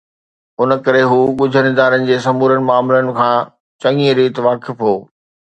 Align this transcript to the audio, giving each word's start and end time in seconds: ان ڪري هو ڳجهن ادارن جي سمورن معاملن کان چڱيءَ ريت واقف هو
ان 0.61 0.69
ڪري 0.85 1.01
هو 1.09 1.17
ڳجهن 1.41 1.65
ادارن 1.73 2.07
جي 2.09 2.15
سمورن 2.25 2.61
معاملن 2.71 3.07
کان 3.19 3.35
چڱيءَ 3.85 4.11
ريت 4.21 4.35
واقف 4.49 4.75
هو 4.89 4.95